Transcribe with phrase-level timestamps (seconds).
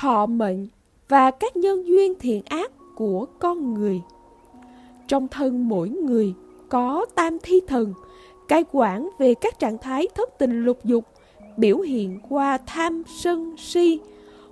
[0.00, 0.66] thọ mệnh
[1.08, 4.00] và các nhân duyên thiện ác của con người.
[5.08, 6.34] Trong thân mỗi người
[6.68, 7.94] có tam thi thần,
[8.48, 11.04] cai quản về các trạng thái thất tình lục dục,
[11.56, 14.00] biểu hiện qua tham sân si.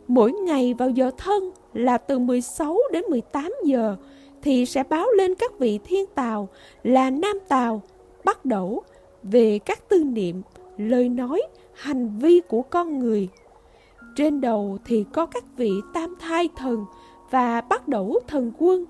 [0.09, 3.97] Mỗi ngày vào giờ thân là từ 16 đến 18 giờ
[4.43, 6.49] thì sẽ báo lên các vị thiên tào
[6.83, 7.83] là nam tào,
[8.25, 8.83] bắt đầu
[9.23, 10.43] về các tư niệm,
[10.79, 11.43] lời nói,
[11.75, 13.29] hành vi của con người.
[14.15, 16.85] Trên đầu thì có các vị tam thai thần
[17.30, 18.84] và bắt đầu thần quân.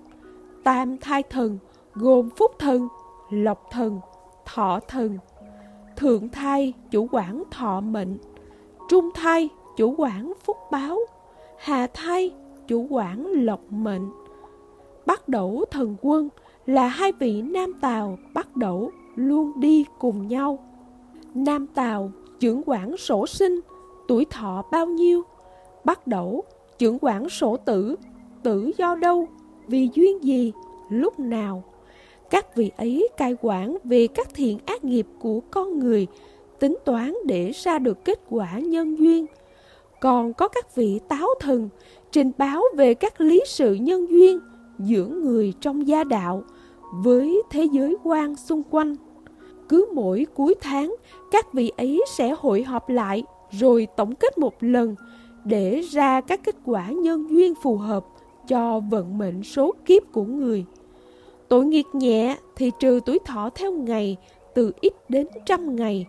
[0.65, 1.59] Tam thai thần
[1.95, 2.89] gồm phúc thần,
[3.31, 4.01] lộc thần,
[4.45, 5.19] thọ thần.
[5.97, 8.19] Thượng thai chủ quản thọ mệnh,
[8.89, 10.99] trung thai chủ quản phúc báo,
[11.59, 12.33] hà thai
[12.69, 14.11] chủ quản lộc mệnh.
[15.07, 16.29] Bắt đầu thần quân
[16.67, 20.59] là hai vị nam tào bắt đầu luôn đi cùng nhau.
[21.35, 23.61] Nam tào trưởng quản sổ sinh,
[24.09, 25.23] tuổi thọ bao nhiêu?
[25.85, 26.45] Bắt đầu
[26.79, 27.97] trưởng quản sổ tử,
[28.43, 29.29] tử do đâu,
[29.67, 30.53] vì duyên gì,
[30.91, 31.63] lúc nào?
[32.31, 36.07] Các vị ấy cai quản về các thiện ác nghiệp của con người,
[36.59, 39.27] tính toán để ra được kết quả nhân duyên.
[40.01, 41.69] Còn có các vị táo thần
[42.13, 44.41] trình báo về các lý sự nhân duyên
[44.79, 46.43] giữa người trong gia đạo
[46.95, 48.97] với thế giới quan xung quanh.
[49.69, 50.95] Cứ mỗi cuối tháng,
[51.31, 54.95] các vị ấy sẽ hội họp lại rồi tổng kết một lần
[55.45, 58.05] để ra các kết quả nhân duyên phù hợp
[58.49, 60.65] cho vận mệnh số kiếp của người.
[61.49, 64.17] Tội nghiệp nhẹ thì trừ tuổi thọ theo ngày,
[64.55, 66.07] từ ít đến trăm ngày.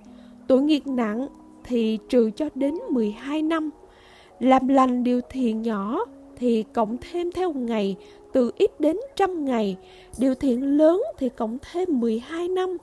[0.48, 1.28] Tội nghiệp nặng
[1.64, 3.70] thì trừ cho đến 12 năm.
[4.40, 6.00] Làm lành điều thiện nhỏ
[6.38, 7.96] thì cộng thêm theo ngày,
[8.34, 9.78] từ ít đến trăm ngày.
[10.18, 12.78] Điều thiện lớn thì cộng thêm 12 năm.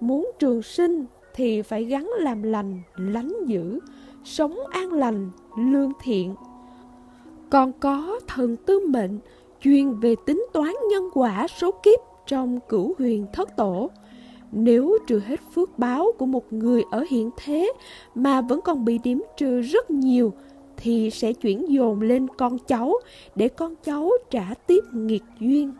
[0.00, 1.04] Muốn trường sinh
[1.38, 3.78] thì phải gắn làm lành, lánh dữ,
[4.24, 6.34] sống an lành, lương thiện.
[7.50, 9.18] Còn có thần tư mệnh
[9.60, 13.90] chuyên về tính toán nhân quả số kiếp trong cửu huyền thất tổ.
[14.52, 17.72] Nếu trừ hết phước báo của một người ở hiện thế
[18.14, 20.32] mà vẫn còn bị điểm trừ rất nhiều
[20.76, 22.94] thì sẽ chuyển dồn lên con cháu
[23.34, 25.72] để con cháu trả tiếp nghiệt duyên.